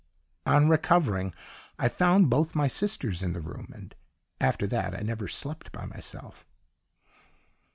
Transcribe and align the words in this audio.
On 0.47 0.67
recovering, 0.67 1.31
I 1.77 1.87
found 1.87 2.27
both 2.31 2.55
my 2.55 2.67
sisters 2.67 3.21
in 3.21 3.33
the 3.33 3.39
room, 3.39 3.71
and 3.71 3.93
after 4.39 4.65
that 4.65 4.95
I 4.95 5.01
never 5.01 5.27
slept 5.27 5.71
by 5.71 5.85
myself." 5.85 6.43